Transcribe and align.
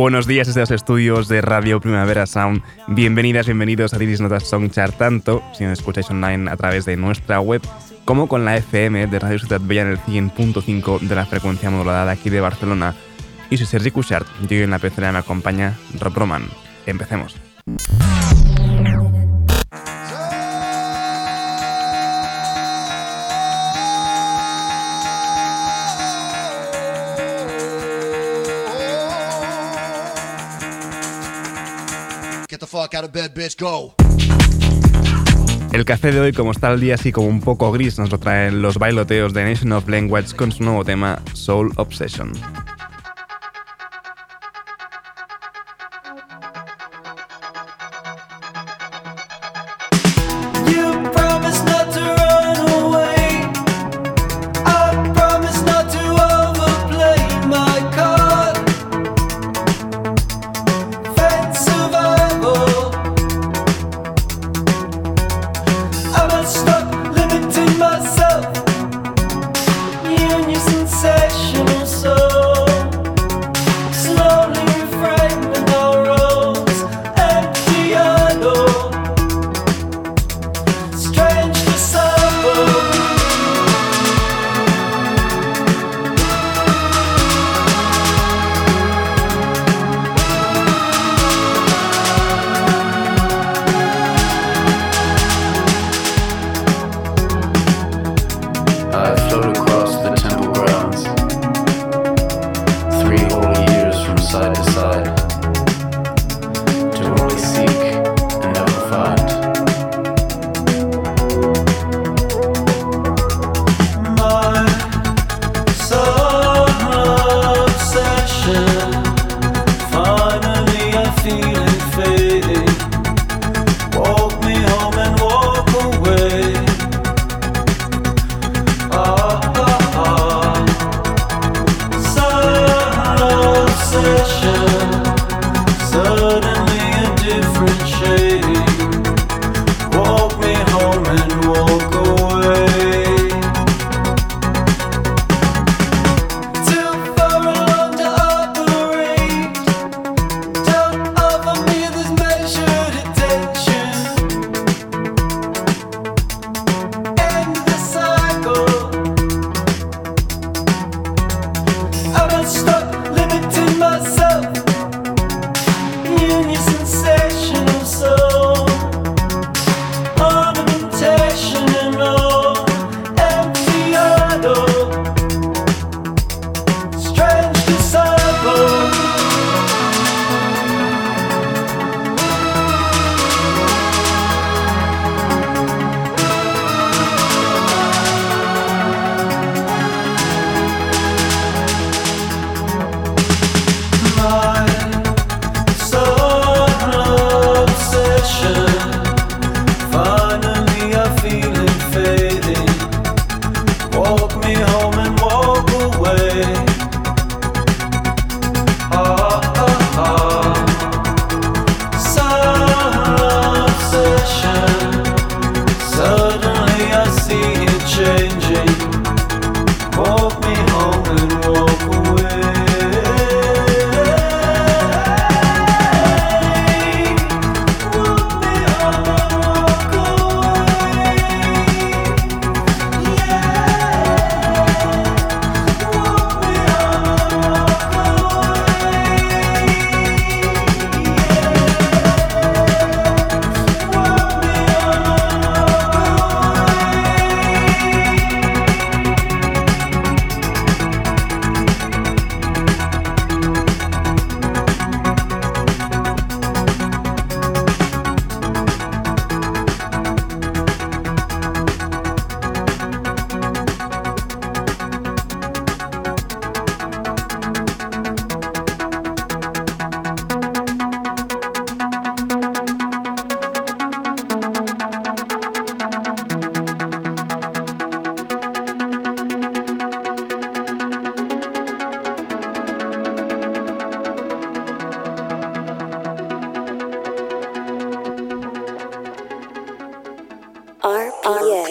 Buenos 0.00 0.26
días 0.26 0.46
desde 0.46 0.60
los 0.60 0.70
estudios 0.70 1.28
de 1.28 1.42
Radio 1.42 1.78
Primavera 1.78 2.24
Sound. 2.24 2.62
Bienvenidas, 2.88 3.44
bienvenidos 3.44 3.92
a 3.92 3.98
This 3.98 4.22
Notas 4.22 4.48
Song 4.48 4.70
Chart, 4.70 4.96
tanto 4.96 5.42
si 5.52 5.64
nos 5.64 5.78
escucháis 5.78 6.08
online 6.08 6.50
a 6.50 6.56
través 6.56 6.86
de 6.86 6.96
nuestra 6.96 7.38
web 7.38 7.60
como 8.06 8.26
con 8.26 8.46
la 8.46 8.56
FM 8.56 9.08
de 9.08 9.18
Radio 9.18 9.38
Ciudad 9.38 9.60
Bella 9.62 9.82
en 9.82 9.88
el 9.88 9.98
100.5 9.98 11.00
de 11.00 11.14
la 11.14 11.26
frecuencia 11.26 11.68
modulada 11.68 12.12
aquí 12.12 12.30
de 12.30 12.40
Barcelona. 12.40 12.94
Y 13.50 13.58
soy 13.58 13.66
Sergi 13.66 13.90
Cushart, 13.90 14.26
yo 14.48 14.56
en 14.56 14.70
la 14.70 14.78
pecera 14.78 15.12
me 15.12 15.18
acompaña 15.18 15.76
Rob 16.00 16.14
Roman. 16.14 16.44
Empecemos. 16.86 17.36
El 35.72 35.84
café 35.84 36.12
de 36.12 36.20
hoy, 36.20 36.32
como 36.32 36.52
está 36.52 36.70
el 36.70 36.80
día 36.80 36.94
así 36.94 37.10
como 37.10 37.26
un 37.26 37.40
poco 37.40 37.72
gris, 37.72 37.98
nos 37.98 38.12
lo 38.12 38.18
traen 38.18 38.62
los 38.62 38.78
bailoteos 38.78 39.32
de 39.34 39.44
Nation 39.44 39.72
of 39.72 39.88
Language 39.88 40.36
con 40.36 40.52
su 40.52 40.62
nuevo 40.62 40.84
tema 40.84 41.20
Soul 41.32 41.72
Obsession. 41.76 42.32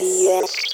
Yes. 0.02 0.69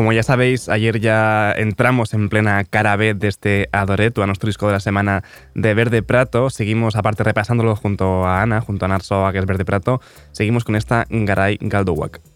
Como 0.00 0.14
ya 0.14 0.22
sabéis, 0.22 0.70
ayer 0.70 0.98
ya 0.98 1.52
entramos 1.52 2.14
en 2.14 2.30
plena 2.30 2.64
cara 2.64 2.96
de 2.96 3.28
este 3.28 3.68
Adoreto, 3.70 4.22
a 4.22 4.26
nuestro 4.26 4.46
disco 4.46 4.66
de 4.66 4.72
la 4.72 4.80
semana 4.80 5.24
de 5.54 5.74
Verde 5.74 6.02
Prato. 6.02 6.48
Seguimos, 6.48 6.96
aparte 6.96 7.22
repasándolo 7.22 7.76
junto 7.76 8.24
a 8.24 8.40
Ana, 8.40 8.62
junto 8.62 8.86
a 8.86 8.88
Narsoa, 8.88 9.30
que 9.30 9.40
es 9.40 9.44
Verde 9.44 9.66
Prato, 9.66 10.00
seguimos 10.32 10.64
con 10.64 10.74
esta 10.74 11.04
Garay 11.10 11.58
Galduwak. 11.60 12.29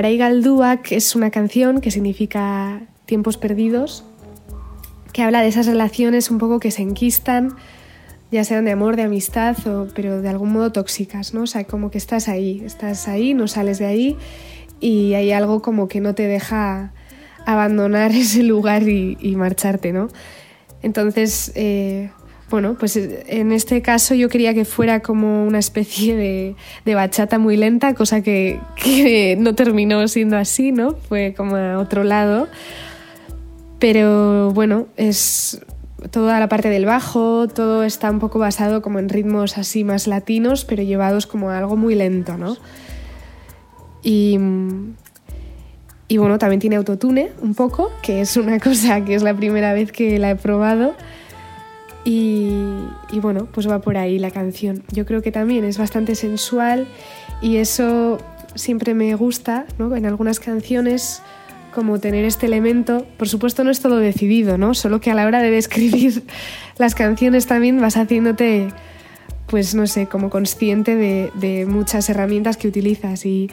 Garay 0.00 0.16
Galduak 0.16 0.92
es 0.92 1.14
una 1.14 1.30
canción 1.30 1.82
que 1.82 1.90
significa 1.90 2.80
tiempos 3.04 3.36
perdidos, 3.36 4.02
que 5.12 5.22
habla 5.22 5.42
de 5.42 5.48
esas 5.48 5.66
relaciones 5.66 6.30
un 6.30 6.38
poco 6.38 6.58
que 6.58 6.70
se 6.70 6.80
enquistan, 6.80 7.54
ya 8.32 8.42
sean 8.44 8.64
de 8.64 8.70
amor, 8.70 8.96
de 8.96 9.02
amistad, 9.02 9.58
o, 9.66 9.88
pero 9.94 10.22
de 10.22 10.28
algún 10.30 10.54
modo 10.54 10.72
tóxicas, 10.72 11.34
¿no? 11.34 11.42
O 11.42 11.46
sea, 11.46 11.64
como 11.64 11.90
que 11.90 11.98
estás 11.98 12.28
ahí, 12.28 12.62
estás 12.64 13.08
ahí, 13.08 13.34
no 13.34 13.46
sales 13.46 13.78
de 13.78 13.84
ahí 13.84 14.16
y 14.80 15.12
hay 15.12 15.32
algo 15.32 15.60
como 15.60 15.86
que 15.86 16.00
no 16.00 16.14
te 16.14 16.26
deja 16.26 16.94
abandonar 17.44 18.10
ese 18.14 18.42
lugar 18.42 18.88
y, 18.88 19.36
marcharte, 19.36 19.92
¿no? 19.92 20.08
Entonces, 20.80 21.52
eh, 21.56 22.10
bueno, 22.50 22.74
pues 22.78 22.96
eh, 22.96 23.24
en 23.28 23.52
este 23.52 23.80
caso 23.80 24.14
yo 24.14 24.28
quería 24.28 24.52
que 24.52 24.64
fuera 24.64 25.00
como 25.00 25.46
una 25.46 25.58
especie 25.58 26.16
de, 26.16 26.94
bachata 26.94 27.38
muy 27.38 27.56
lenta, 27.56 27.94
cosa 27.94 28.22
que, 28.22 28.58
no 29.38 29.54
terminó 29.54 30.06
siendo 30.08 30.36
así, 30.36 30.72
¿no? 30.72 30.96
Fue 31.08 31.32
como 31.36 31.56
a 31.56 31.78
otro 31.78 32.04
lado. 32.04 32.48
Pero 33.78 34.50
bueno, 34.50 34.88
es 34.96 35.60
toda 36.10 36.38
la 36.40 36.48
parte 36.48 36.68
del 36.68 36.84
bajo, 36.84 37.48
todo 37.48 37.84
está 37.84 38.10
un 38.10 38.18
poco 38.18 38.38
basado 38.38 38.82
como 38.82 38.98
en 38.98 39.08
ritmos 39.08 39.56
así 39.56 39.84
más 39.84 40.06
latinos, 40.06 40.64
pero 40.64 40.82
llevados 40.82 41.26
como 41.26 41.50
algo 41.50 41.76
muy 41.76 41.94
lento, 41.94 42.36
¿no? 42.36 42.56
Y 44.02 44.38
bueno, 46.16 46.38
también 46.38 46.58
tiene 46.58 46.76
autotune 46.76 47.30
un 47.40 47.54
poco, 47.54 47.92
que 48.02 48.20
es 48.20 48.36
una 48.36 48.58
cosa 48.60 49.04
que 49.04 49.14
es 49.14 49.22
la 49.22 49.34
primera 49.34 49.72
vez 49.72 49.92
que 49.92 50.18
la 50.18 50.30
he 50.30 50.36
probado 50.36 50.94
y, 52.04 53.20
bueno, 53.20 53.46
pues 53.52 53.68
va 53.68 53.80
por 53.80 53.96
ahí 53.96 54.18
la 54.18 54.30
canción. 54.30 54.82
Yo 54.92 55.04
creo 55.04 55.22
que 55.22 55.32
también 55.32 55.64
es 55.64 55.78
bastante 55.78 56.14
sensual 56.14 56.86
y 57.42 57.56
eso 57.56 58.18
siempre 58.54 58.94
me 58.94 59.14
gusta, 59.14 59.66
¿no? 59.78 59.94
En 59.94 60.06
algunas 60.06 60.40
canciones 60.40 61.22
como 61.74 62.00
tener 62.00 62.24
este 62.24 62.46
elemento, 62.46 63.06
por 63.16 63.28
supuesto 63.28 63.62
no 63.62 63.70
es 63.70 63.80
todo 63.80 63.98
decidido, 63.98 64.58
¿no? 64.58 64.74
Solo 64.74 65.00
que 65.00 65.10
a 65.10 65.14
la 65.14 65.26
hora 65.26 65.40
de 65.40 65.50
describir 65.50 66.24
las 66.78 66.94
canciones 66.94 67.46
también 67.46 67.80
vas 67.80 67.96
haciéndote, 67.96 68.68
pues 69.46 69.74
no 69.74 69.86
sé, 69.86 70.06
como 70.06 70.30
consciente 70.30 70.96
de, 70.96 71.30
de 71.34 71.66
muchas 71.66 72.08
herramientas 72.10 72.56
que 72.56 72.66
utilizas 72.66 73.24
y 73.24 73.50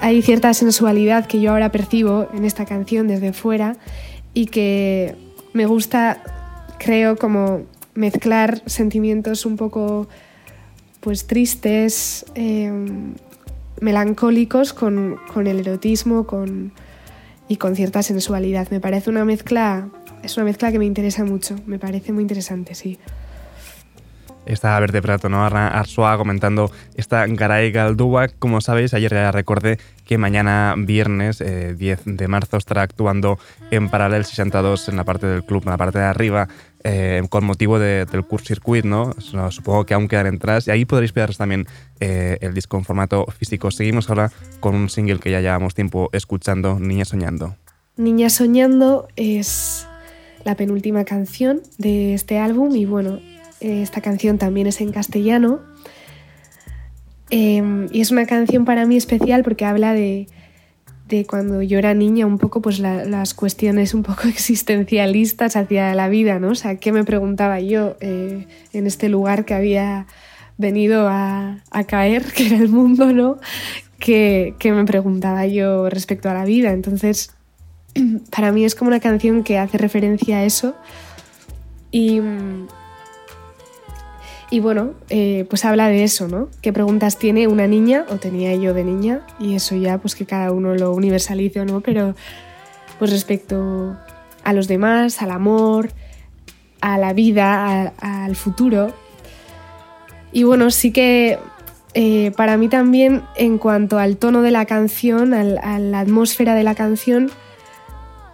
hay 0.00 0.22
cierta 0.22 0.52
sensualidad 0.54 1.26
que 1.26 1.40
yo 1.40 1.52
ahora 1.52 1.72
percibo 1.72 2.28
en 2.34 2.44
esta 2.44 2.66
canción 2.66 3.08
desde 3.08 3.32
fuera 3.32 3.76
y 4.34 4.46
que 4.46 5.16
me 5.52 5.66
gusta, 5.66 6.22
creo, 6.78 7.16
como 7.16 7.62
mezclar 7.94 8.62
sentimientos 8.66 9.44
un 9.46 9.56
poco 9.56 10.08
pues 11.00 11.26
tristes, 11.26 12.24
em, 12.34 13.14
melancólicos 13.80 14.72
con, 14.72 15.18
el 15.36 15.60
erotismo 15.60 16.26
con, 16.26 16.72
y 17.48 17.56
con 17.56 17.76
cierta 17.76 18.02
sensualidad. 18.02 18.68
Me 18.70 18.80
parece 18.80 19.10
una 19.10 19.24
mezcla, 19.24 19.88
es 20.22 20.36
una 20.36 20.44
mezcla 20.44 20.72
que 20.72 20.78
me 20.78 20.86
interesa 20.86 21.24
mucho, 21.24 21.56
me 21.66 21.78
parece 21.78 22.12
muy 22.12 22.22
interesante, 22.22 22.74
sí. 22.74 22.98
Está 24.48 24.80
Verde 24.80 25.02
Prato, 25.02 25.28
¿no? 25.28 25.44
Arsoa 25.44 26.16
comentando 26.16 26.70
esta 26.94 27.26
Garay 27.26 27.70
Galdúa. 27.70 28.28
Como 28.28 28.62
sabéis, 28.62 28.94
ayer 28.94 29.12
ya 29.12 29.30
recordé 29.30 29.78
que 30.06 30.16
mañana 30.16 30.74
viernes 30.78 31.38
10 31.38 31.46
eh, 31.46 31.96
de 32.06 32.28
marzo 32.28 32.56
estará 32.56 32.80
actuando 32.80 33.38
en 33.70 33.90
Paralel 33.90 34.24
62 34.24 34.88
en 34.88 34.96
la 34.96 35.04
parte 35.04 35.26
del 35.26 35.44
club, 35.44 35.64
en 35.64 35.70
la 35.72 35.76
parte 35.76 35.98
de 35.98 36.06
arriba, 36.06 36.48
eh, 36.84 37.22
con 37.28 37.44
motivo 37.44 37.78
del 37.78 38.24
Curse 38.24 38.46
Circuit, 38.46 38.84
¿no? 38.84 39.14
Supongo 39.50 39.84
que 39.84 39.94
aún 39.94 40.08
quedan 40.08 40.26
entradas 40.26 40.68
y 40.68 40.70
ahí 40.70 40.84
podréis 40.84 41.12
pedaros 41.12 41.36
también 41.36 41.66
eh, 42.00 42.38
el 42.40 42.54
disco 42.54 42.76
en 42.76 42.84
formato 42.84 43.26
físico. 43.26 43.70
Seguimos 43.70 44.08
ahora 44.08 44.30
con 44.60 44.74
un 44.74 44.88
single 44.88 45.18
que 45.18 45.30
ya 45.30 45.40
llevamos 45.40 45.74
tiempo 45.74 46.08
escuchando, 46.12 46.78
Niña 46.78 47.04
Soñando. 47.04 47.56
Niña 47.96 48.30
Soñando 48.30 49.08
es 49.16 49.86
la 50.44 50.54
penúltima 50.54 51.04
canción 51.04 51.62
de 51.78 52.14
este 52.14 52.38
álbum 52.38 52.74
y 52.76 52.84
bueno, 52.84 53.18
esta 53.60 54.00
canción 54.00 54.38
también 54.38 54.66
es 54.68 54.80
en 54.80 54.92
castellano. 54.92 55.60
Em, 57.30 57.88
y 57.92 58.00
es 58.00 58.10
una 58.10 58.24
canción 58.24 58.64
para 58.64 58.86
mí 58.86 58.96
especial 58.96 59.42
porque 59.42 59.64
habla 59.64 59.92
de, 59.92 60.28
cuando 61.26 61.62
yo 61.62 61.78
era 61.78 61.94
niña, 61.94 62.26
un 62.26 62.38
poco 62.38 62.60
pues 62.60 62.78
las 62.78 63.34
cuestiones 63.34 63.94
un 63.94 64.02
poco 64.02 64.22
existencialistas 64.28 65.56
hacia 65.56 65.94
la 65.94 66.08
vida, 66.08 66.38
¿no? 66.38 66.50
O 66.50 66.54
sea, 66.54 66.76
¿qué 66.76 66.92
me 66.92 67.04
preguntaba 67.04 67.60
yo 67.60 67.96
eh, 68.00 68.46
en 68.72 68.86
este 68.86 69.08
lugar 69.08 69.44
que 69.44 69.54
había 69.54 70.06
venido 70.56 71.08
a, 71.08 71.62
caer, 71.86 72.24
que 72.36 72.46
era 72.46 72.56
el 72.56 72.68
mundo, 72.68 73.12
¿no? 73.12 73.38
¿Qué, 73.98 74.54
¿Qué 74.58 74.72
me 74.72 74.84
preguntaba 74.84 75.46
yo 75.46 75.88
respecto 75.88 76.30
a 76.30 76.34
la 76.34 76.44
vida? 76.44 76.72
Entonces, 76.72 77.34
para 78.30 78.52
mí 78.52 78.64
es 78.64 78.74
como 78.74 78.88
una 78.88 79.00
canción 79.00 79.42
que 79.44 79.58
hace 79.58 79.78
referencia 79.78 80.38
a 80.38 80.44
eso 80.44 80.76
y 81.90 82.20
y 84.50 84.60
bueno, 84.60 84.94
eh, 85.10 85.46
pues 85.50 85.64
habla 85.66 85.88
de 85.88 86.04
eso, 86.04 86.26
¿no? 86.26 86.48
¿Qué 86.62 86.72
preguntas 86.72 87.18
tiene 87.18 87.46
una 87.48 87.66
niña 87.66 88.06
o 88.08 88.16
tenía 88.16 88.54
yo 88.54 88.72
de 88.72 88.82
niña? 88.82 89.20
Y 89.38 89.54
eso 89.54 89.76
ya, 89.76 89.98
pues 89.98 90.14
que 90.14 90.24
cada 90.24 90.52
uno 90.52 90.74
lo 90.74 90.92
universalice 90.94 91.60
o 91.60 91.64
no, 91.66 91.82
pero 91.82 92.14
pues 92.98 93.10
respecto 93.10 93.96
a 94.44 94.52
los 94.54 94.66
demás, 94.66 95.20
al 95.20 95.32
amor, 95.32 95.90
a 96.80 96.96
la 96.96 97.12
vida, 97.12 97.92
al 97.98 98.36
futuro. 98.36 98.94
Y 100.32 100.44
bueno, 100.44 100.70
sí 100.70 100.92
que 100.92 101.38
eh, 101.92 102.32
para 102.34 102.56
mí 102.56 102.68
también 102.68 103.24
en 103.36 103.58
cuanto 103.58 103.98
al 103.98 104.16
tono 104.16 104.40
de 104.40 104.50
la 104.50 104.64
canción, 104.64 105.34
a 105.34 105.78
la 105.78 106.00
atmósfera 106.00 106.54
de 106.54 106.62
la 106.62 106.74
canción, 106.74 107.30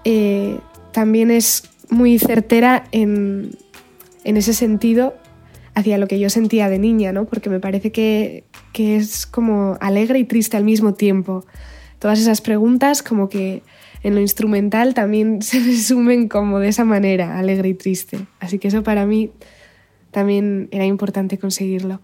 eh, 0.04 0.60
también 0.92 1.32
es 1.32 1.70
muy 1.90 2.20
certera 2.20 2.84
en, 2.92 3.50
en 4.22 4.36
ese 4.36 4.54
sentido 4.54 5.14
hacia 5.74 5.98
lo 5.98 6.06
que 6.06 6.18
yo 6.18 6.30
sentía 6.30 6.68
de 6.68 6.78
niña, 6.78 7.12
¿no? 7.12 7.24
Porque 7.26 7.50
me 7.50 7.60
parece 7.60 7.92
que, 7.92 8.44
que 8.72 8.96
es 8.96 9.26
como 9.26 9.76
alegre 9.80 10.18
y 10.18 10.24
triste 10.24 10.56
al 10.56 10.64
mismo 10.64 10.94
tiempo. 10.94 11.44
Todas 11.98 12.20
esas 12.20 12.40
preguntas 12.40 13.02
como 13.02 13.28
que 13.28 13.62
en 14.02 14.14
lo 14.14 14.20
instrumental 14.20 14.94
también 14.94 15.42
se 15.42 15.58
resumen 15.58 16.28
como 16.28 16.60
de 16.60 16.68
esa 16.68 16.84
manera, 16.84 17.38
alegre 17.38 17.70
y 17.70 17.74
triste. 17.74 18.26
Así 18.38 18.58
que 18.58 18.68
eso 18.68 18.82
para 18.82 19.06
mí 19.06 19.30
también 20.10 20.68
era 20.70 20.84
importante 20.84 21.38
conseguirlo. 21.38 22.00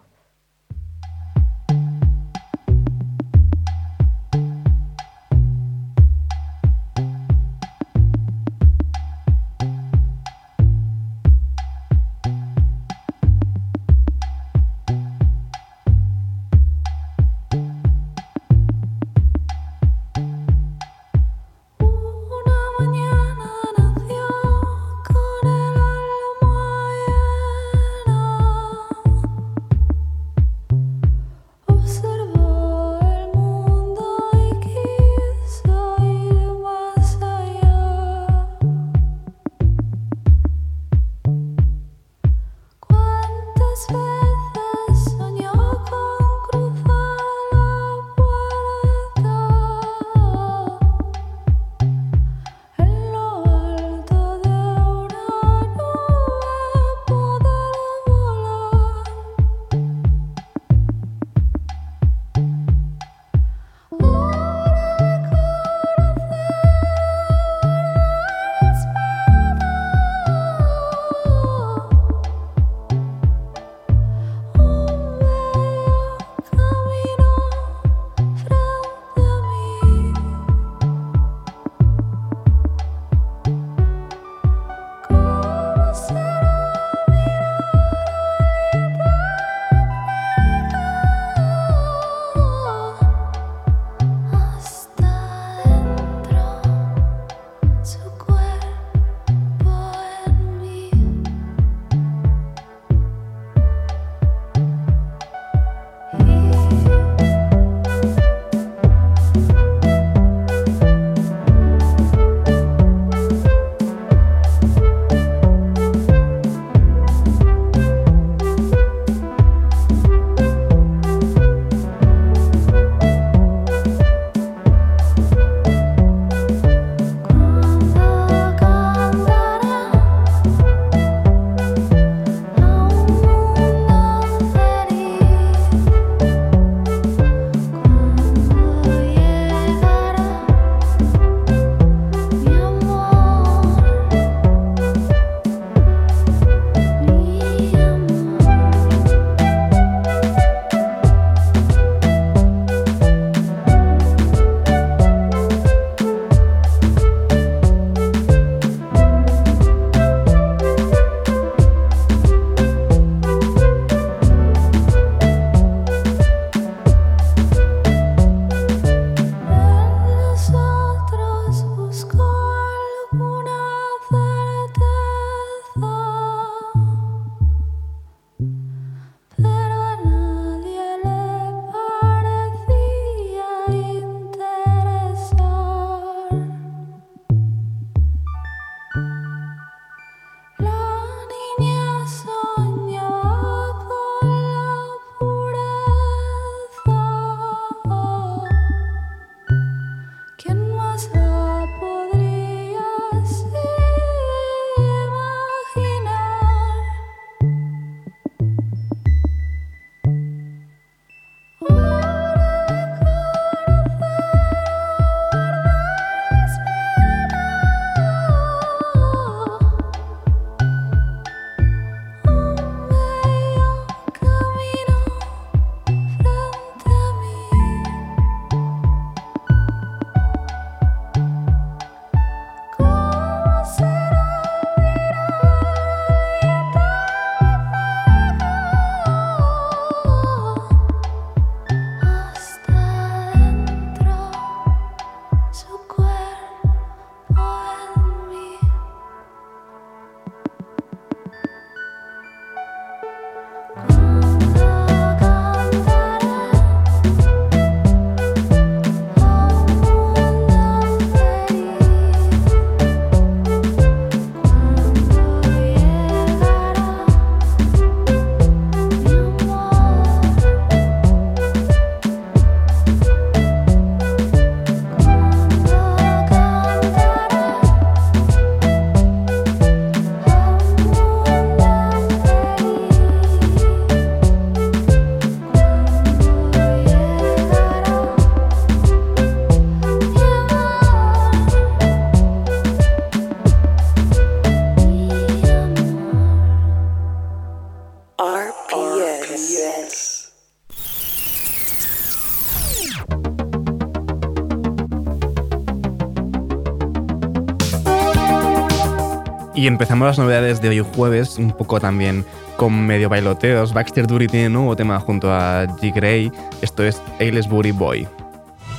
Y 309.60 309.66
empezamos 309.66 310.06
las 310.06 310.18
novedades 310.18 310.62
de 310.62 310.70
hoy 310.70 310.80
jueves, 310.80 311.36
un 311.36 311.50
poco 311.50 311.78
también 311.78 312.24
con 312.56 312.86
medio 312.86 313.10
bailoteos. 313.10 313.74
Baxter 313.74 314.06
Dury 314.06 314.26
tiene 314.26 314.46
un 314.46 314.54
nuevo 314.54 314.74
tema 314.74 314.98
junto 314.98 315.30
a 315.30 315.66
G. 315.66 315.92
Gray. 315.94 316.32
Esto 316.62 316.82
es 316.82 317.02
Aylesbury 317.20 317.70
Boy. 317.70 318.08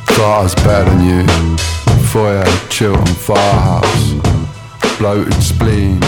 Thought 0.08 0.56
better 0.64 0.86
than 0.86 1.08
you. 1.08 1.58
Foyer, 2.06 2.44
Chilton, 2.70 3.06
Firehouse. 3.06 4.16
Bloated 4.98 5.40
spleen, 5.40 6.00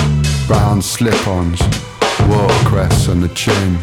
brown 0.48 0.82
slip-ons, 0.82 1.60
watercress 2.28 3.08
on 3.10 3.22
the 3.22 3.30
chin. 3.36 3.78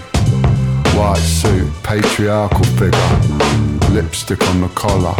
White 0.96 1.22
suit, 1.22 1.70
patriarchal 1.84 2.64
figure, 2.76 3.92
lipstick 3.92 4.42
on 4.48 4.60
the 4.60 4.68
collar. 4.74 5.14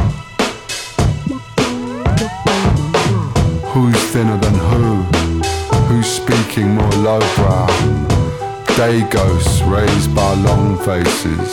Who's 3.72 3.96
thinner 4.11 4.37
than 4.38 4.54
who? 4.54 5.19
Who's 5.90 6.07
speaking 6.07 6.76
more 6.76 6.88
lowbrow? 6.92 7.66
Day 8.76 9.03
ghosts 9.11 9.61
raised 9.62 10.14
by 10.14 10.35
long 10.35 10.79
faces. 10.79 11.53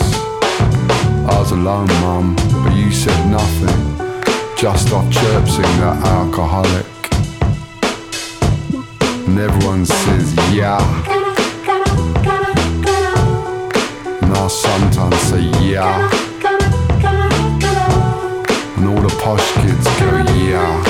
I 1.25 1.39
was 1.39 1.51
alone, 1.53 1.87
mum, 2.01 2.35
but 2.35 2.75
you 2.75 2.91
said 2.91 3.31
nothing. 3.31 3.97
Just 4.55 4.93
off 4.93 5.11
chirping 5.11 5.73
that 5.81 6.05
alcoholic. 6.05 6.85
And 9.27 9.39
everyone 9.39 9.87
says, 9.87 10.35
yeah. 10.53 10.77
And 14.21 14.33
I 14.33 14.47
sometimes 14.47 15.17
say, 15.17 15.41
yeah. 15.67 16.11
And 18.77 18.87
all 18.87 19.01
the 19.01 19.15
posh 19.19 19.51
kids 19.53 19.87
go, 19.99 20.31
yeah. 20.45 20.86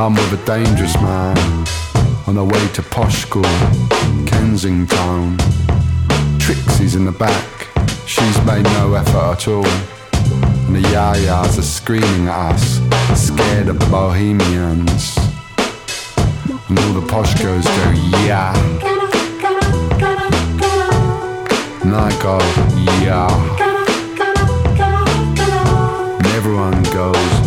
I'm 0.00 0.14
with 0.14 0.32
a 0.32 0.46
dangerous 0.46 0.94
man 0.94 1.36
on 2.26 2.34
the 2.34 2.42
way 2.42 2.68
to 2.68 2.82
posh 2.82 3.18
school, 3.18 3.42
Kensington. 4.24 5.36
Trixie's 6.38 6.94
in 6.94 7.04
the 7.04 7.12
back, 7.12 7.68
she's 8.06 8.44
made 8.46 8.64
no 8.64 8.94
effort 8.94 9.32
at 9.32 9.46
all. 9.48 9.66
And 10.64 10.74
the 10.74 10.80
yayas 10.88 11.58
are 11.58 11.62
screaming 11.62 12.28
at 12.28 12.54
us, 12.54 12.80
scared 13.14 13.68
of 13.68 13.78
the 13.78 13.86
bohemians. 13.90 15.18
And 16.70 16.78
all 16.78 16.94
the 16.94 17.06
posh 17.06 17.34
girls 17.42 17.66
go, 17.66 17.90
yeah. 18.24 18.56
And 21.82 21.94
I 21.94 22.10
go, 22.22 22.38
yeah. 23.04 23.28
And 26.16 26.26
everyone 26.28 26.82
goes, 26.84 27.39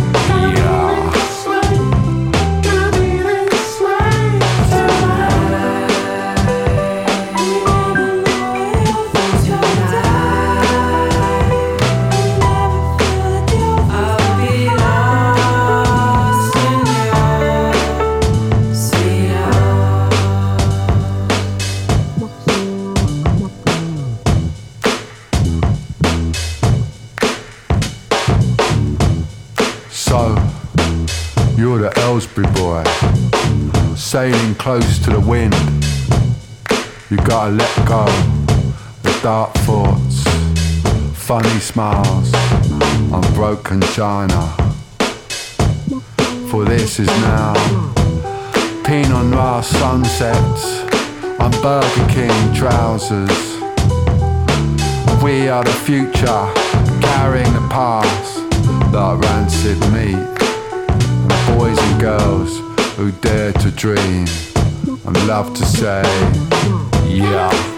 close 34.79 34.97
to 34.97 35.11
the 35.11 35.19
wind. 35.19 35.53
You 37.11 37.17
gotta 37.17 37.51
let 37.51 37.75
go 37.87 38.05
the 39.03 39.19
dark 39.21 39.53
thoughts, 39.67 40.23
funny 41.13 41.59
smiles 41.59 42.33
on 43.13 43.21
broken 43.35 43.81
china. 43.93 44.41
For 46.49 46.65
this 46.65 46.99
is 46.99 47.07
now 47.29 47.53
Pinot 48.83 49.25
Noir 49.27 49.61
sunsets 49.61 50.63
on 51.39 51.51
Burger 51.61 52.07
King 52.09 52.55
trousers. 52.55 53.41
We 55.21 55.49
are 55.49 55.63
the 55.63 55.77
future, 55.85 56.45
carrying 56.99 57.53
the 57.53 57.67
past 57.69 58.49
that 58.91 59.19
rancid 59.21 59.79
meat. 59.93 60.25
And 61.29 61.59
boys 61.59 61.77
and 61.77 62.01
girls 62.01 62.57
who 62.95 63.11
dare 63.11 63.53
to 63.53 63.69
dream 63.69 64.25
and 65.05 65.27
love 65.27 65.53
to 65.53 65.65
say, 65.65 66.01
yeah. 67.07 67.72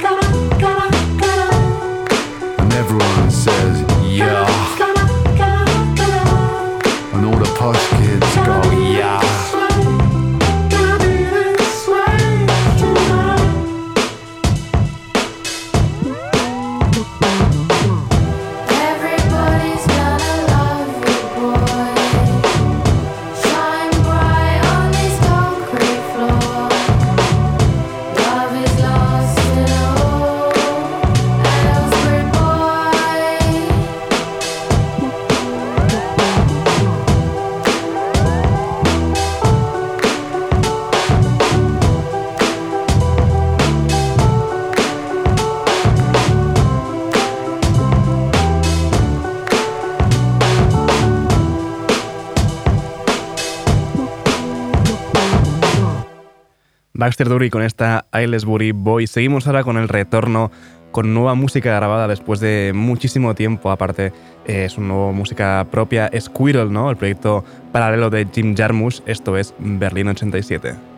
Baxter 57.25 57.29
Dury 57.29 57.49
con 57.49 57.63
esta 57.63 58.05
Aylesbury 58.11 58.71
Boy. 58.71 59.07
Seguimos 59.07 59.47
ahora 59.47 59.63
con 59.63 59.77
el 59.77 59.89
retorno, 59.89 60.51
con 60.91 61.13
nueva 61.13 61.33
música 61.33 61.73
grabada 61.75 62.07
después 62.07 62.39
de 62.39 62.71
muchísimo 62.75 63.33
tiempo. 63.33 63.71
Aparte, 63.71 64.13
eh, 64.45 64.65
es 64.65 64.77
una 64.77 64.89
nueva 64.89 65.11
música 65.11 65.65
propia. 65.71 66.09
Squirrel, 66.19 66.71
¿no? 66.71 66.89
El 66.89 66.97
proyecto 66.97 67.43
paralelo 67.71 68.09
de 68.11 68.27
Jim 68.31 68.55
Jarmusch. 68.55 69.01
Esto 69.07 69.37
es 69.37 69.55
Berlín 69.57 70.07
87. 70.07 70.94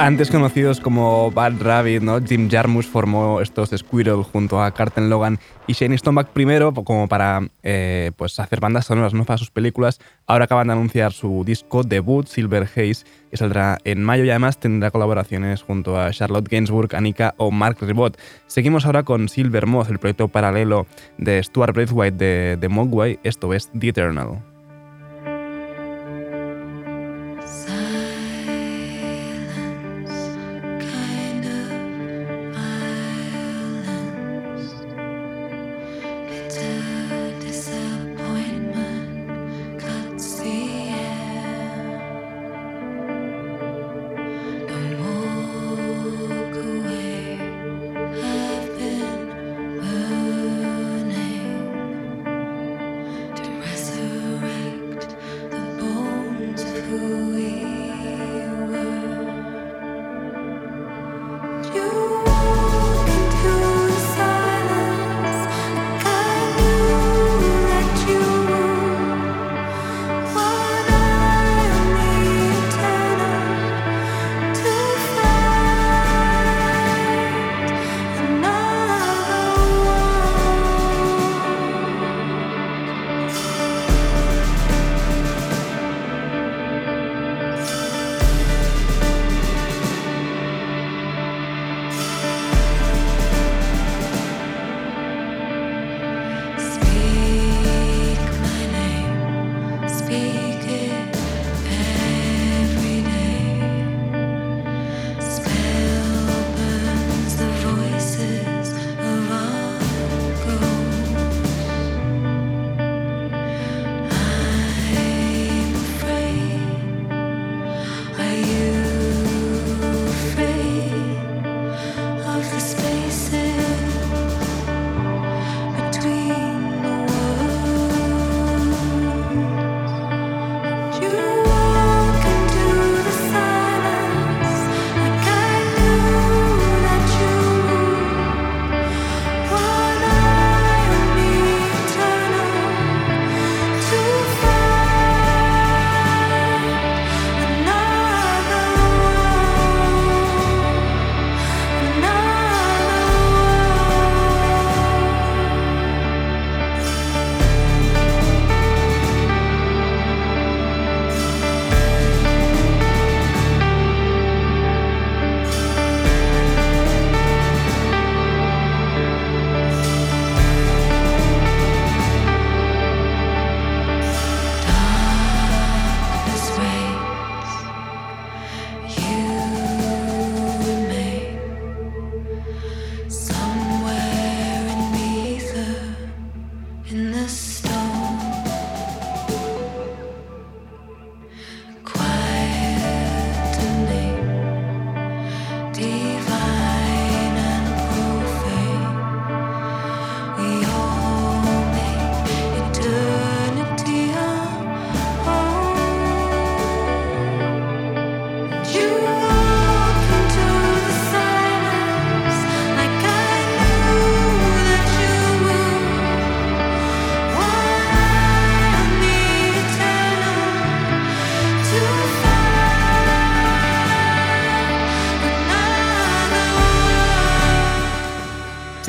Antes 0.00 0.30
conocidos 0.30 0.80
como 0.80 1.30
Bad 1.30 1.60
Rabbit, 1.60 2.00
¿no? 2.00 2.22
Jim 2.22 2.48
Jarmusch 2.50 2.86
formó 2.86 3.42
estos 3.42 3.68
Squirrel 3.68 4.22
junto 4.22 4.62
a 4.62 4.70
Carlton 4.70 5.10
Logan 5.10 5.38
y 5.66 5.74
Shane 5.74 5.98
Stomach 5.98 6.28
primero 6.28 6.72
como 6.72 7.06
para 7.06 7.42
eh, 7.62 8.10
pues 8.16 8.40
hacer 8.40 8.60
bandas 8.60 8.86
sonoras 8.86 9.12
¿no? 9.12 9.26
para 9.26 9.36
sus 9.36 9.50
películas. 9.50 10.00
Ahora 10.26 10.46
acaban 10.46 10.68
de 10.68 10.72
anunciar 10.72 11.12
su 11.12 11.44
disco 11.44 11.82
debut, 11.82 12.26
Silver 12.28 12.62
Haze, 12.62 13.04
que 13.30 13.36
saldrá 13.36 13.76
en 13.84 14.02
mayo 14.02 14.24
y 14.24 14.30
además 14.30 14.58
tendrá 14.58 14.90
colaboraciones 14.90 15.62
junto 15.62 16.00
a 16.00 16.10
Charlotte 16.12 16.48
Gainsbourg, 16.48 16.96
Anika 16.96 17.34
o 17.36 17.50
Mark 17.50 17.76
Ribot. 17.82 18.18
Seguimos 18.46 18.86
ahora 18.86 19.02
con 19.02 19.28
Silver 19.28 19.66
Moth, 19.66 19.90
el 19.90 19.98
proyecto 19.98 20.28
paralelo 20.28 20.86
de 21.18 21.42
Stuart 21.42 21.74
Braithwaite 21.74 22.16
de, 22.16 22.56
de 22.56 22.68
Mogwai. 22.70 23.18
Esto 23.22 23.52
es 23.52 23.70
The 23.78 23.88
Eternal. 23.88 24.49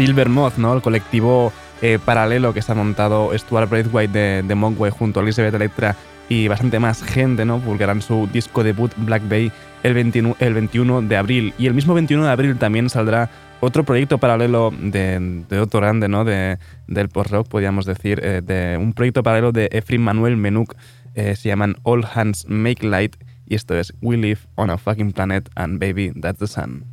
Silver 0.06 0.30
Moth, 0.30 0.58
¿no? 0.58 0.74
El 0.74 0.82
colectivo 0.82 1.54
eh, 1.82 2.00
paralelo 2.04 2.54
que 2.54 2.62
ha 2.68 2.74
montado 2.74 3.38
Stuart 3.38 3.70
Braithwaite 3.70 4.18
de, 4.18 4.44
de 4.44 4.56
Mogwai 4.56 4.90
junto 4.90 5.20
a 5.20 5.24
Elizabeth 5.24 5.54
Electra 5.54 5.96
y 6.28 6.48
bastante 6.48 6.80
más 6.80 7.04
gente, 7.04 7.46
¿no? 7.46 7.60
Publicarán 7.60 8.02
su 8.02 8.28
disco 8.32 8.64
debut 8.64 8.92
Black 8.98 9.22
Bay 9.30 9.52
el 9.84 9.94
21, 9.94 10.38
el 10.40 10.54
21 10.56 11.04
de 11.04 11.18
abril. 11.18 11.54
Y 11.60 11.68
el 11.68 11.76
mismo 11.76 11.94
21 11.94 12.26
de 12.26 12.32
abril 12.32 12.58
también 12.58 12.90
saldrá 12.90 13.30
otro 13.60 13.84
proyecto 13.84 14.18
paralelo 14.18 14.74
de, 14.76 15.44
de 15.48 15.60
otro 15.60 15.80
grande, 15.82 16.08
¿no? 16.08 16.26
De, 16.26 16.58
del 16.88 17.10
post-rock, 17.10 17.48
podríamos 17.48 17.86
decir, 17.86 18.20
eh, 18.24 18.42
de 18.44 18.78
un 18.78 18.94
proyecto 18.94 19.22
paralelo 19.22 19.52
de 19.52 19.70
Efrim 19.72 20.02
Manuel 20.02 20.36
Menuk, 20.36 20.76
eh, 21.14 21.36
se 21.36 21.50
llaman 21.50 21.76
All 21.84 22.06
Hands 22.12 22.46
Make 22.48 22.88
Light, 22.88 23.18
y 23.46 23.56
esto 23.56 23.78
es 23.78 23.94
We 24.02 24.18
Live 24.18 24.40
on 24.56 24.72
a 24.72 24.78
Fucking 24.78 25.12
Planet 25.12 25.50
and 25.56 25.80
Baby, 25.80 26.12
That's 26.20 26.40
the 26.40 26.48
Sun. 26.48 26.91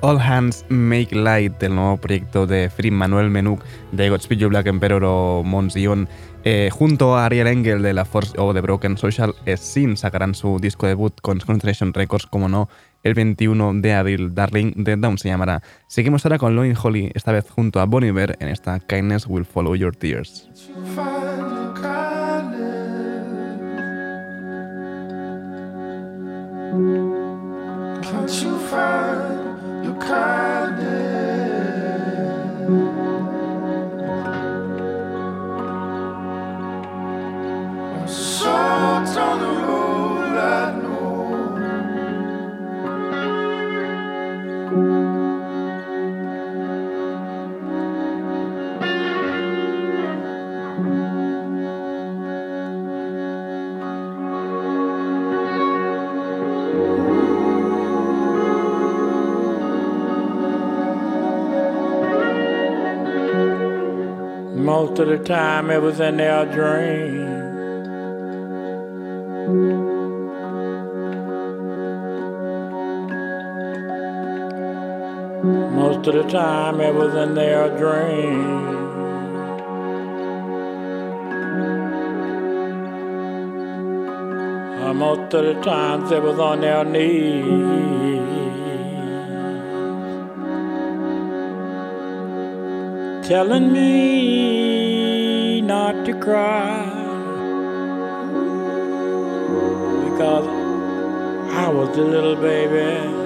All 0.00 0.20
Hands 0.20 0.64
Make 0.68 1.14
Light, 1.14 1.62
el 1.62 1.74
nuevo 1.74 1.96
proyecto 1.96 2.46
de 2.46 2.70
Frim 2.70 2.94
Manuel 2.94 3.30
Menuk 3.30 3.64
de 3.92 4.08
Godspeed 4.08 4.38
You 4.38 4.48
Black 4.48 4.66
Emperor 4.66 5.02
o 5.04 5.42
Monzion. 5.44 6.08
Eh, 6.44 6.70
junto 6.72 7.16
a 7.16 7.26
Ariel 7.26 7.48
Engel 7.48 7.82
de 7.82 7.92
la 7.92 8.04
Force 8.04 8.32
o 8.38 8.52
de 8.52 8.60
Broken 8.60 8.96
Social, 8.96 9.34
Sin 9.56 9.96
sacarán 9.96 10.34
su 10.34 10.58
disco 10.60 10.86
debut 10.86 11.12
con 11.20 11.40
Concentration 11.40 11.92
Records, 11.92 12.26
como 12.26 12.48
no, 12.48 12.68
el 13.02 13.14
21 13.14 13.74
de 13.80 13.92
abril. 13.92 14.34
Darling 14.34 14.84
The 14.84 14.96
Down 14.96 15.18
se 15.18 15.28
llamará. 15.28 15.62
Seguimos 15.88 16.24
ahora 16.24 16.38
con 16.38 16.54
Loin 16.54 16.76
Holly, 16.80 17.10
esta 17.14 17.32
vez 17.32 17.50
junto 17.50 17.80
a 17.80 17.84
Bonnie 17.86 18.12
Bear 18.12 18.36
en 18.40 18.48
esta 18.48 18.78
Kindness 18.78 19.26
Will 19.26 19.44
Follow 19.44 19.74
Your 19.74 19.96
Tears. 19.96 20.48
Kindness? 30.08 31.68
I 37.92 38.06
saw 38.06 39.02
it 39.02 39.18
on 39.18 39.38
the 39.40 39.52
road 39.66 40.77
Most 64.78 65.00
of 65.00 65.08
the 65.08 65.18
time 65.18 65.70
it 65.72 65.82
was 65.82 65.98
in 65.98 66.18
their 66.18 66.46
dream. 66.46 67.26
Most 75.74 76.06
of 76.06 76.14
the 76.14 76.22
time 76.30 76.80
it 76.80 76.94
was 76.94 77.12
in 77.12 77.34
their 77.34 77.76
dream. 77.76 78.68
Uh, 84.80 84.94
Most 84.94 85.34
of 85.34 85.44
the 85.44 85.60
times 85.60 86.12
it 86.12 86.22
was 86.22 86.38
on 86.38 86.60
their 86.60 86.84
knees. 86.84 87.98
telling 93.28 93.70
me 93.70 94.57
not 95.68 96.06
to 96.06 96.14
cry 96.18 96.82
because 100.08 100.48
I 101.52 101.68
was 101.68 101.94
a 101.98 102.02
little 102.02 102.36
baby. 102.36 103.17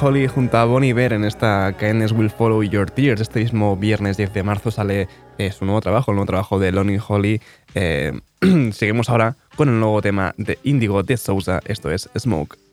Holly 0.00 0.26
junto 0.28 0.56
a 0.56 0.64
Bonnie 0.64 0.94
Bear 0.94 1.12
en 1.12 1.24
esta 1.24 1.74
Kindness 1.78 2.12
Will 2.12 2.30
Follow 2.30 2.62
Your 2.62 2.90
Tears. 2.90 3.20
Este 3.20 3.40
mismo 3.40 3.76
viernes 3.76 4.16
10 4.16 4.32
de 4.32 4.42
marzo 4.42 4.70
sale 4.70 5.08
eh, 5.36 5.52
su 5.52 5.64
nuevo 5.64 5.80
trabajo, 5.80 6.10
el 6.10 6.16
nuevo 6.16 6.26
trabajo 6.26 6.58
de 6.58 6.72
Lonnie 6.72 7.00
Holly. 7.06 7.40
Eh, 7.74 8.18
seguimos 8.72 9.10
ahora 9.10 9.36
con 9.56 9.68
el 9.68 9.78
nuevo 9.78 10.00
tema 10.00 10.34
de 10.38 10.58
Indigo 10.62 11.02
de 11.02 11.16
Sousa, 11.16 11.60
esto 11.66 11.90
es 11.90 12.08
Smoke. 12.18 12.69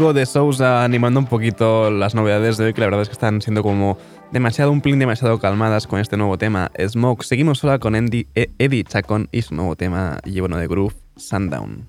de 0.00 0.24
Sousa 0.24 0.82
animando 0.82 1.20
un 1.20 1.26
poquito 1.26 1.90
las 1.90 2.14
novedades 2.14 2.56
de 2.56 2.64
hoy, 2.64 2.72
que 2.72 2.80
la 2.80 2.86
verdad 2.86 3.02
es 3.02 3.08
que 3.08 3.12
están 3.12 3.42
siendo 3.42 3.62
como 3.62 3.98
demasiado, 4.32 4.72
un 4.72 4.80
plin 4.80 4.98
demasiado 4.98 5.38
calmadas 5.38 5.86
con 5.86 6.00
este 6.00 6.16
nuevo 6.16 6.38
tema, 6.38 6.70
Smoke. 6.78 7.22
Seguimos 7.22 7.58
sola 7.58 7.78
con 7.78 7.94
Andy, 7.94 8.26
e- 8.34 8.50
Eddie 8.58 8.84
Chacón 8.84 9.28
y 9.30 9.42
su 9.42 9.54
nuevo 9.54 9.76
tema, 9.76 10.18
y 10.24 10.40
bueno, 10.40 10.56
de 10.56 10.66
Groove, 10.66 10.96
Sundown. 11.16 11.86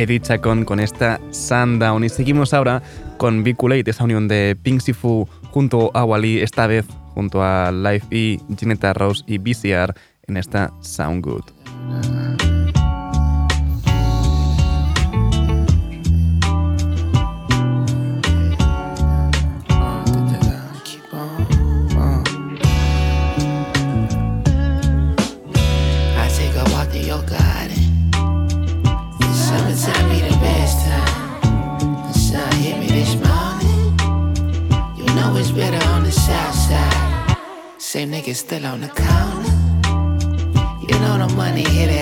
Edith 0.00 0.22
Chacón 0.22 0.64
con 0.64 0.80
esta 0.80 1.20
Sundown. 1.30 2.04
Y 2.04 2.08
seguimos 2.08 2.54
ahora 2.54 2.82
con 3.18 3.44
Viculate, 3.44 3.90
esa 3.90 4.04
unión 4.04 4.28
de 4.28 4.56
Pink 4.60 4.80
Sifu 4.80 5.28
junto 5.50 5.90
a 5.94 6.04
Wally, 6.04 6.40
esta 6.40 6.66
vez 6.66 6.86
junto 7.14 7.42
a 7.42 7.70
Life 7.70 8.06
y 8.10 8.40
Ginetta 8.58 8.94
Rose 8.94 9.22
y 9.26 9.36
BCR 9.36 9.94
en 10.26 10.38
esta 10.38 10.72
Sound 10.80 11.22
Good. 11.22 11.59
still 38.50 38.66
on 38.66 38.80
the 38.80 38.88
counter. 38.88 39.48
You 40.88 40.98
know 40.98 41.24
the 41.24 41.32
money 41.36 41.62
hit 41.62 41.88
it. 41.88 41.99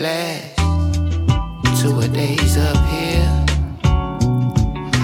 Flash, 0.00 0.56
two 1.78 2.00
a 2.00 2.08
days 2.08 2.56
up 2.56 2.78
here, 2.88 3.28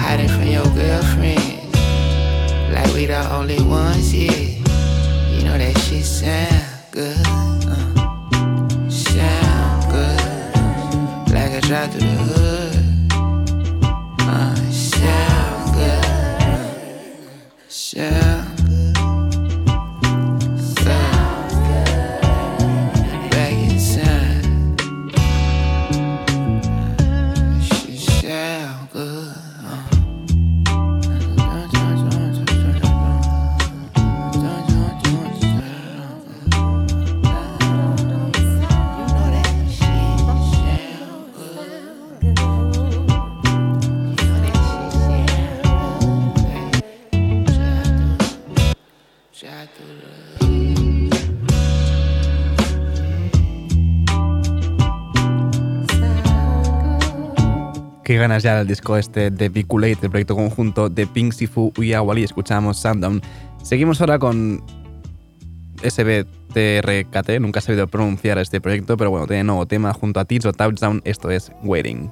hiding 0.01 0.27
from 0.27 0.47
your 0.47 0.65
girlfriend, 0.73 1.71
like 2.73 2.91
we 2.95 3.05
the 3.05 3.21
only 3.31 3.61
ones 3.61 4.09
here. 4.09 4.57
You 5.33 5.43
know 5.43 5.55
that 5.55 5.77
shit 5.77 6.03
sound 6.03 6.65
good, 6.89 7.27
uh, 7.69 8.89
sound 8.89 9.91
good, 9.91 11.31
like 11.31 11.51
I 11.51 11.59
drive 11.59 11.91
through 11.91 12.01
the 12.01 12.17
hood. 12.33 12.66
Ganas 58.17 58.43
ya 58.43 58.57
del 58.57 58.67
disco 58.67 58.97
este 58.97 59.31
de 59.31 59.49
Biculate, 59.49 59.99
el 60.03 60.09
proyecto 60.09 60.35
conjunto 60.35 60.89
de 60.89 61.05
Pink 61.07 61.33
Sifu 61.33 61.71
y 61.77 61.93
Awali. 61.93 62.23
Escuchamos 62.23 62.77
Sundown. 62.77 63.21
Seguimos 63.63 64.01
ahora 64.01 64.17
con 64.17 64.63
SBTRKT. 65.83 67.39
Nunca 67.39 67.59
he 67.59 67.61
sabido 67.61 67.87
pronunciar 67.87 68.37
este 68.39 68.61
proyecto, 68.61 68.97
pero 68.97 69.11
bueno, 69.11 69.27
tiene 69.27 69.43
nuevo 69.43 69.65
tema 69.65 69.93
junto 69.93 70.19
a 70.19 70.25
Tizo 70.25 70.53
Touchdown. 70.53 71.01
Esto 71.05 71.29
es 71.31 71.51
Waiting. 71.63 72.11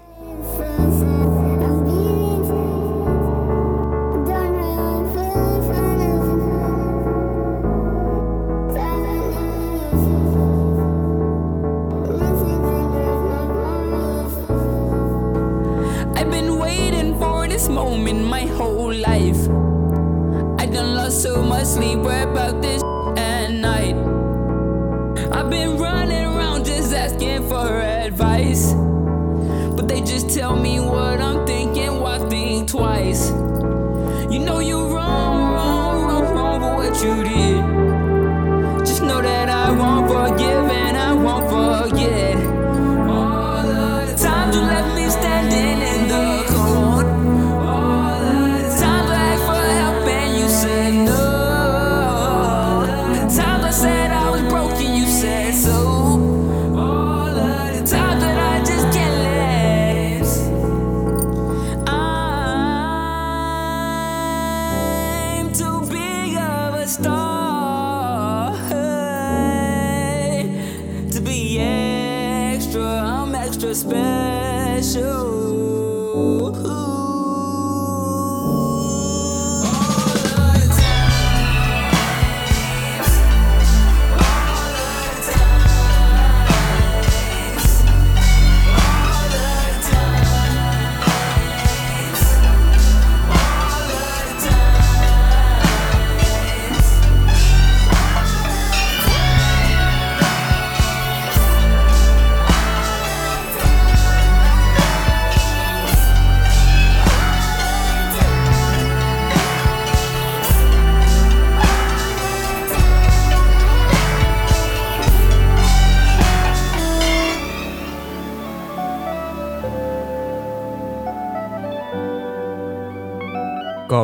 You 34.36 34.42
know 34.42 34.60
you're 34.60 34.86
wrong, 34.90 35.54
wrong, 35.54 36.04
wrong, 36.04 36.36
wrong 36.36 36.60
for 36.60 36.76
what 36.76 37.02
you 37.02 37.24
did. 37.24 37.75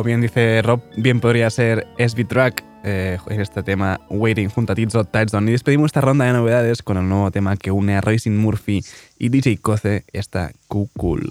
Bien 0.04 0.20
dice 0.20 0.62
Rob, 0.62 0.82
bien 0.96 1.20
podría 1.20 1.48
ser 1.50 1.86
SB 1.98 2.26
Track 2.26 2.64
eh, 2.82 3.18
este 3.30 3.62
tema 3.62 4.00
Waiting 4.10 4.48
junto 4.48 4.72
a 4.72 4.76
Tizo 4.76 5.04
Touchdown. 5.04 5.48
Y 5.48 5.52
despedimos 5.52 5.86
esta 5.86 6.00
ronda 6.00 6.24
de 6.24 6.32
novedades 6.32 6.82
con 6.82 6.96
el 6.96 7.08
nuevo 7.08 7.30
tema 7.30 7.56
que 7.56 7.70
une 7.70 7.96
a 7.96 8.00
Racing 8.00 8.36
Murphy 8.36 8.82
y 9.18 9.28
DJ 9.28 9.58
Koze, 9.58 10.04
esta 10.12 10.50
Cool. 10.66 11.30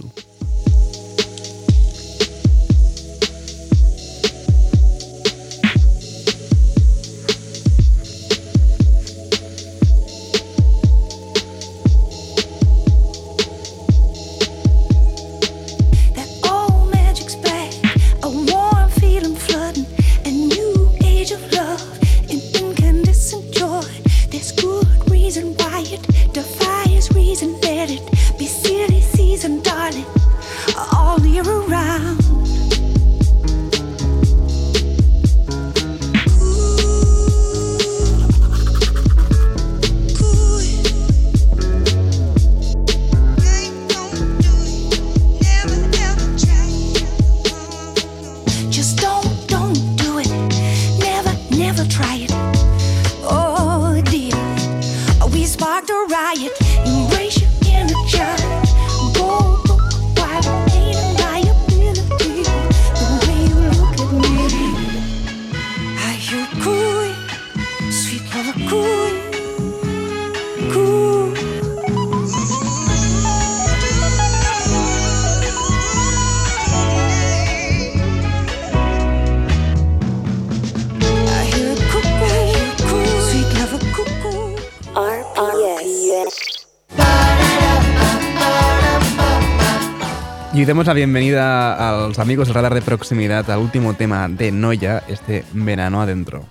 Y 90.62 90.66
demos 90.66 90.86
la 90.86 90.94
bienvenida 90.94 91.74
a 91.74 92.08
los 92.08 92.20
amigos 92.20 92.48
del 92.48 92.54
radar 92.54 92.76
de 92.76 92.84
proximidad 92.84 93.50
al 93.50 93.62
último 93.62 93.96
tema 93.96 94.28
de 94.30 94.52
Noya 94.52 95.02
este 95.08 95.44
verano 95.54 96.04
adentro. 96.04 96.46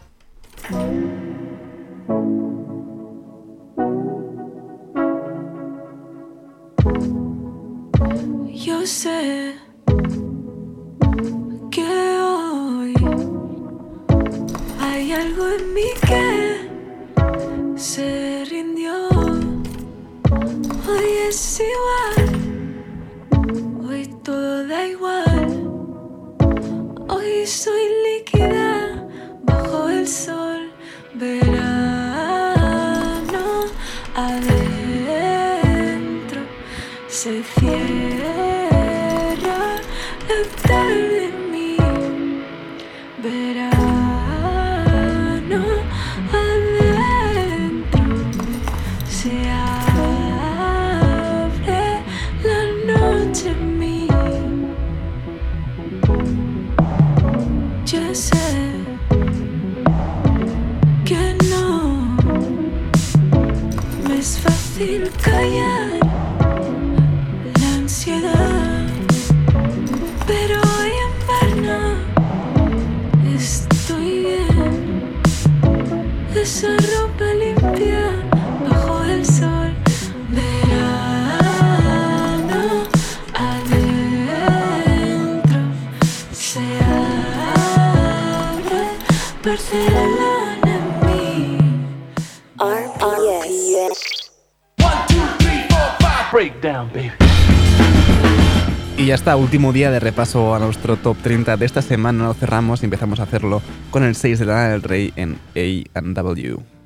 bajo 29.42 29.88
el 29.88 30.06
sol, 30.06 30.70
verano 31.14 31.44
adentro 34.14 35.60
se 37.08 37.42
cierra. 37.42 38.09
último 99.40 99.72
día 99.72 99.90
de 99.90 100.00
repaso 100.00 100.54
a 100.54 100.58
nuestro 100.58 100.96
top 100.96 101.16
30 101.22 101.56
de 101.56 101.64
esta 101.64 101.80
semana, 101.80 102.24
lo 102.26 102.34
cerramos 102.34 102.82
y 102.82 102.84
empezamos 102.84 103.20
a 103.20 103.22
hacerlo 103.22 103.62
con 103.90 104.04
el 104.04 104.14
6 104.14 104.38
de 104.38 104.44
la 104.44 104.68
del 104.68 104.82
Rey 104.82 105.12
en 105.16 105.38
AW. 105.54 106.79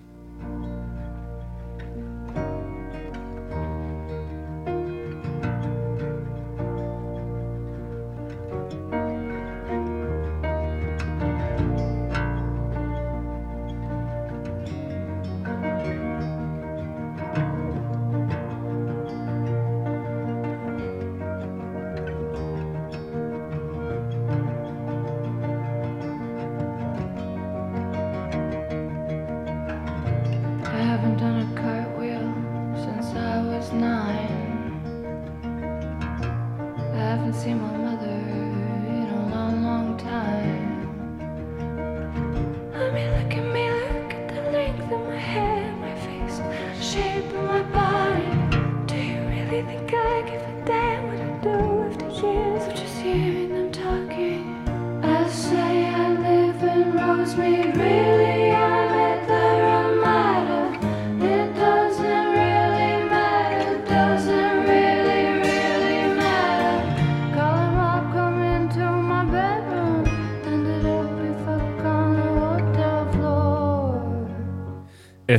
próxima. 37.44 37.83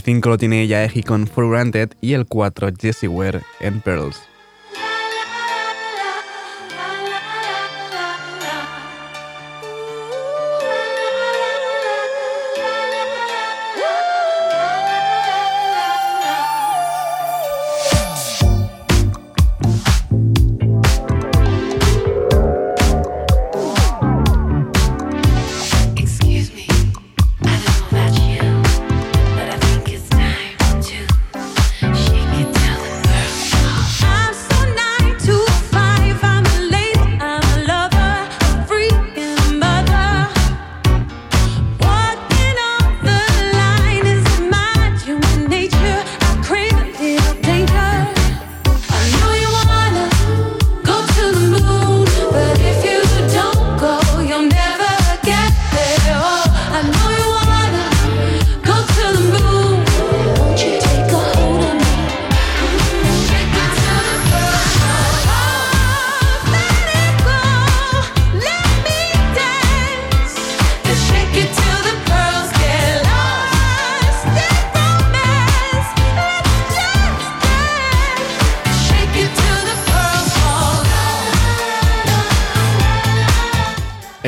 5 0.06 0.30
lo 0.30 0.38
tiene 0.38 0.62
ella 0.62 0.84
Eji 0.84 1.01
con 1.01 1.26
For 1.26 1.49
Granted 1.49 1.93
y 1.99 2.14
el 2.14 2.28
4 2.28 2.70
Jesse 2.80 3.08
Ware 3.08 3.41
en 3.60 3.82
Pearls. 3.82 4.34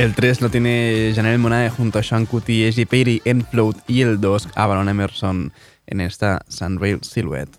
El 0.08 0.16
3 0.16 0.40
lo 0.40 0.50
tiene 0.50 1.12
Janelle 1.14 1.38
Monae 1.38 1.70
junto 1.70 2.00
a 2.00 2.02
Sean 2.02 2.26
Cuti, 2.26 2.64
Eji 2.64 2.86
Perry, 2.86 3.22
Enfloat 3.26 3.78
y 3.90 4.04
el 4.04 4.22
2 4.22 4.52
a 4.56 4.66
Baron 4.66 4.88
Emerson 4.88 5.52
en 5.86 6.00
esta 6.00 6.46
Sunrail 6.48 7.00
Silhouette. 7.04 7.54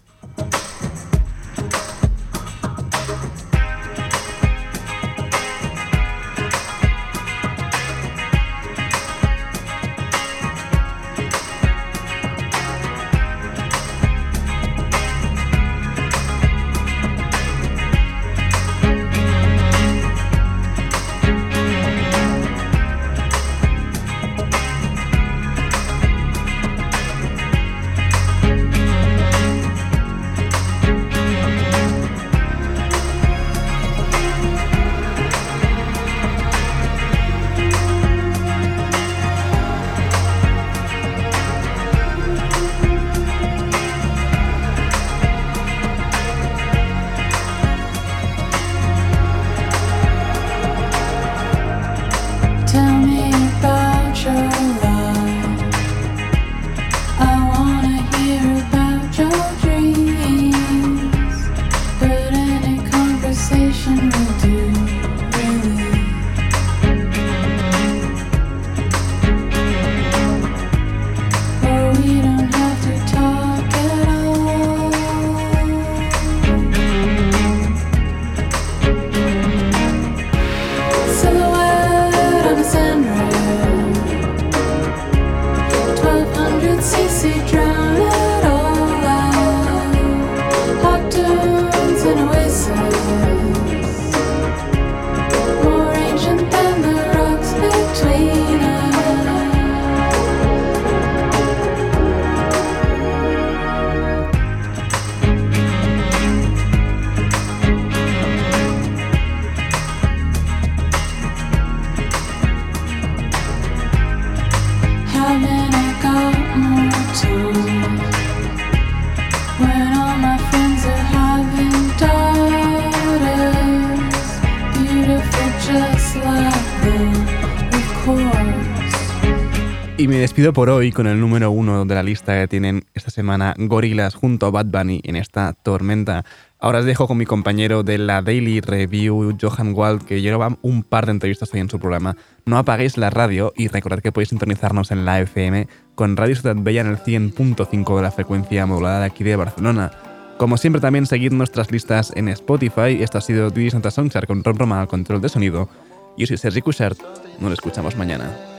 Despido 130.39 130.53
por 130.53 130.70
hoy 130.70 130.93
con 130.93 131.09
el 131.09 131.18
número 131.18 131.51
uno 131.51 131.84
de 131.84 131.97
la 131.97 132.05
lista 132.05 132.39
que 132.39 132.47
tienen 132.47 132.84
esta 132.95 133.11
semana 133.11 133.57
Gorilas 133.59 134.14
junto 134.14 134.47
a 134.47 134.51
Bad 134.53 134.66
Bunny 134.66 135.01
en 135.03 135.16
esta 135.16 135.53
tormenta. 135.53 136.24
Ahora 136.61 136.78
os 136.78 136.84
dejo 136.84 137.09
con 137.09 137.18
mi 137.18 137.26
compañero 137.26 137.82
de 137.82 137.99
la 137.99 138.22
Daily 138.22 138.61
Review, 138.61 139.36
Johan 139.41 139.74
Wald, 139.74 140.05
que 140.05 140.20
lleva 140.20 140.57
un 140.62 140.84
par 140.84 141.07
de 141.07 141.11
entrevistas 141.11 141.53
hoy 141.53 141.59
en 141.59 141.68
su 141.68 141.80
programa. 141.80 142.16
No 142.47 142.57
apaguéis 142.57 142.97
la 142.97 143.11
radio 143.11 143.53
y 143.57 143.66
recordad 143.66 143.99
que 143.99 144.12
podéis 144.12 144.28
sintonizarnos 144.28 144.93
en 144.93 145.05
la 145.05 145.18
FM 145.18 145.66
con 145.97 146.16
Radio 146.16 146.36
Ciudad 146.36 146.55
Bella 146.57 146.82
en 146.82 146.86
el 146.86 146.99
100.5 146.99 147.97
de 147.97 148.03
la 148.03 148.12
frecuencia 148.12 148.64
modulada 148.64 149.01
de 149.01 149.07
aquí 149.07 149.24
de 149.24 149.34
Barcelona. 149.34 149.91
Como 150.39 150.57
siempre, 150.57 150.80
también 150.80 151.07
seguid 151.07 151.32
nuestras 151.32 151.72
listas 151.72 152.12
en 152.14 152.28
Spotify. 152.28 153.03
Esto 153.03 153.18
ha 153.18 153.22
sido 153.22 153.51
Didi 153.51 153.70
Santa 153.70 153.91
Songchart 153.91 154.28
con 154.28 154.45
Ron 154.45 154.57
Roma 154.57 154.80
al 154.80 154.86
control 154.86 155.20
de 155.20 155.30
sonido. 155.30 155.68
Yo 156.16 156.28
soy 156.28 156.36
Sergi 156.36 156.61
Cushart. 156.61 157.01
Nos 157.41 157.53
escuchamos 157.55 157.97
mañana. 157.97 158.57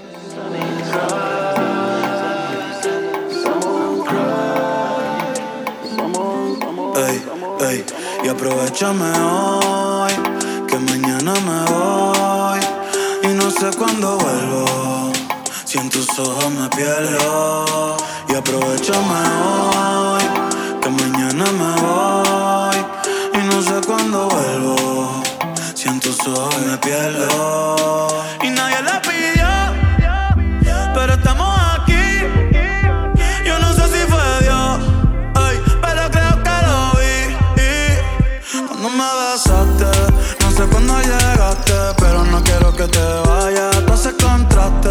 Ey, 7.08 7.24
ey, 7.62 7.86
y 8.26 8.28
aprovechame 8.28 9.10
hoy, 9.20 10.12
que 10.68 10.78
mañana 10.80 11.34
me 11.48 11.72
voy 11.72 12.60
y 13.24 13.28
no 13.36 13.50
sé 13.50 13.70
cuándo 13.78 14.18
vuelvo. 14.18 15.14
Si 15.64 15.78
en 15.78 15.90
tus 15.90 16.10
ojos 16.20 16.52
me 16.52 16.68
pierdo, 16.70 17.96
y 18.28 18.36
aprovechame 18.36 19.20
hoy, 19.56 20.24
que 20.82 20.90
mañana 20.90 21.46
me 21.62 21.72
voy 21.88 22.78
y 23.34 23.48
no 23.48 23.62
sé 23.62 23.80
cuándo 23.88 24.28
vuelvo. 24.28 25.24
Si 25.76 25.88
en 25.88 26.02
tus 26.02 26.20
ojos 26.28 26.58
me 26.66 26.78
pierdo 26.80 28.09
pero 41.98 42.24
no 42.26 42.44
quiero 42.44 42.76
que 42.76 42.88
te 42.88 43.00
vayas. 43.28 43.86
Tú 43.86 43.94
haces 43.94 44.14
contraste 44.22 44.90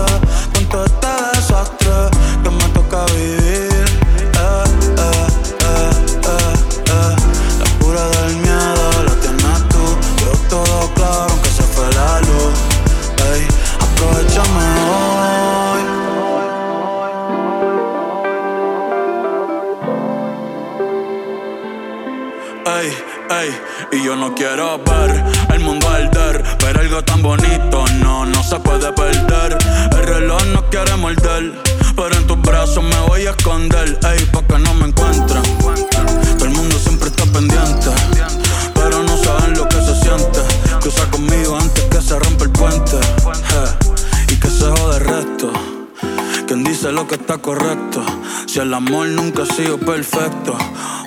perfecto, 49.88 50.54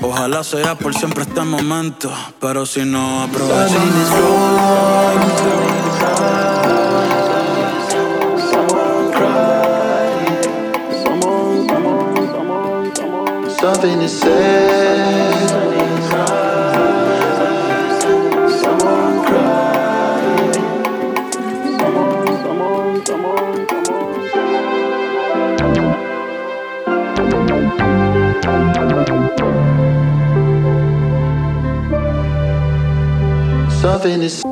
ojalá 0.01 0.43
sea 0.43 0.73
por 0.73 0.95
siempre 0.95 1.23
este 1.23 1.41
momento. 1.41 2.11
Pero 2.39 2.65
si 2.65 2.83
no 2.83 3.21
aprovechamos. 3.21 4.71
Something 34.01 34.23
is 34.23 34.50